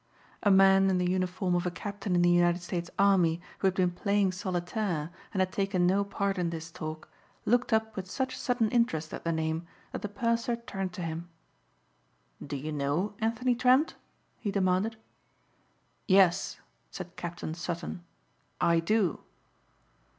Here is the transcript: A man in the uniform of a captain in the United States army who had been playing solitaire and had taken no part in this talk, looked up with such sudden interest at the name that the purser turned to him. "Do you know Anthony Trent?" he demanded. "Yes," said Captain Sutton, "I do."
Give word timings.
A 0.41 0.49
man 0.49 0.89
in 0.89 0.97
the 0.97 1.07
uniform 1.11 1.53
of 1.53 1.67
a 1.67 1.69
captain 1.69 2.15
in 2.15 2.23
the 2.23 2.29
United 2.31 2.63
States 2.63 2.89
army 2.97 3.39
who 3.59 3.67
had 3.67 3.75
been 3.75 3.91
playing 3.91 4.31
solitaire 4.31 5.11
and 5.31 5.41
had 5.41 5.51
taken 5.51 5.85
no 5.85 6.03
part 6.03 6.39
in 6.39 6.49
this 6.49 6.71
talk, 6.71 7.07
looked 7.45 7.71
up 7.71 7.95
with 7.95 8.09
such 8.09 8.35
sudden 8.35 8.71
interest 8.71 9.13
at 9.13 9.23
the 9.23 9.31
name 9.31 9.67
that 9.91 10.01
the 10.01 10.09
purser 10.09 10.55
turned 10.55 10.91
to 10.93 11.03
him. 11.03 11.29
"Do 12.43 12.55
you 12.55 12.71
know 12.71 13.13
Anthony 13.19 13.53
Trent?" 13.53 13.95
he 14.39 14.49
demanded. 14.49 14.95
"Yes," 16.07 16.59
said 16.89 17.15
Captain 17.15 17.53
Sutton, 17.53 18.03
"I 18.59 18.79
do." 18.79 19.19